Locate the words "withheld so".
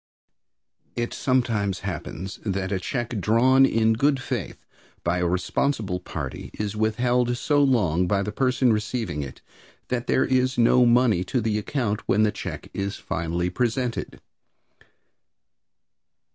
6.75-7.61